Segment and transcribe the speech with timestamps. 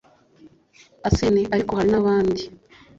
[1.07, 1.41] arsène.
[1.53, 2.41] ariko hari n‘abandi.